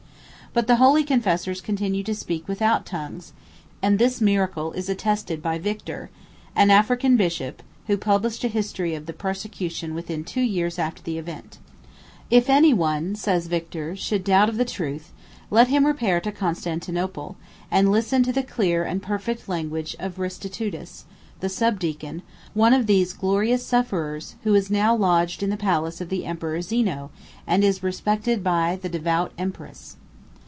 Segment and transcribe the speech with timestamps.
[0.53, 3.31] But the holy confessors continued to speak without tongues;
[3.81, 6.09] and this miracle is attested by Victor,
[6.57, 11.17] an African bishop, who published a history of the persecution within two years after the
[11.17, 11.57] event.
[12.27, 15.13] 123 "If any one," says Victor, "should doubt of the truth,
[15.49, 17.37] let him repair to Constantinople,
[17.71, 21.05] and listen to the clear and perfect language of Restitutus,
[21.39, 22.23] the sub deacon,
[22.53, 26.61] one of these glorious sufferers, who is now lodged in the palace of the emperor
[26.61, 27.09] Zeno,
[27.47, 29.95] and is respected by the devout empress."